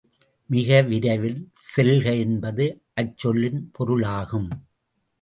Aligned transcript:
மிக 0.49 0.81
விரைவில் 0.81 1.37
செல்க 1.67 2.05
என்பது 2.19 2.65
அச்சொல்லின் 2.95 3.61
பொருள் 3.71 4.03
ஆகும். 4.17 4.49